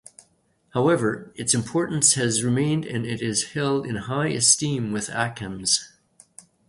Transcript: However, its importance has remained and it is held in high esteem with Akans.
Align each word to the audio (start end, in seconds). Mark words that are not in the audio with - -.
However, 0.71 1.31
its 1.35 1.53
importance 1.53 2.15
has 2.15 2.43
remained 2.43 2.85
and 2.85 3.05
it 3.05 3.21
is 3.21 3.51
held 3.51 3.85
in 3.85 3.97
high 3.97 4.29
esteem 4.29 4.91
with 4.91 5.09
Akans. 5.09 5.89